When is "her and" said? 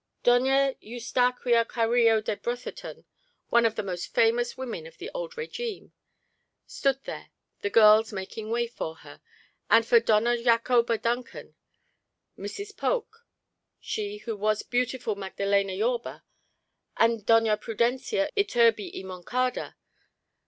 8.95-9.85